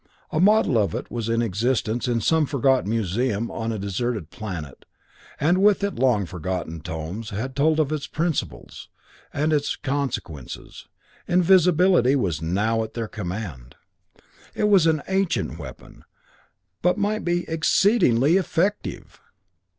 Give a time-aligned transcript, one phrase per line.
[0.31, 4.83] A model of it was in existence in some forgotten museum on a deserted planet,
[5.39, 8.89] and with it long forgotten tomes that told of its principles,
[9.31, 10.87] and of its consequences.
[11.27, 13.75] Invisibility was now at their command.
[14.55, 16.03] It was an ancient weapon,
[16.81, 19.21] but might be exceedingly effective!